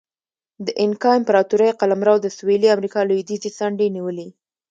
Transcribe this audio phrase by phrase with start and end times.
[0.65, 4.27] د اینکا امپراتورۍ قلمرو د سویلي امریکا لوېدیځې څنډې نیولې.